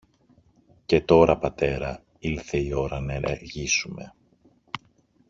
Και 0.85 1.01
τώρα, 1.01 1.37
πατέρα, 1.37 2.03
ήλθε 2.19 2.57
η 2.57 2.71
ώρα 2.73 2.99
να 2.99 3.13
ενεργήσουμε. 3.13 4.13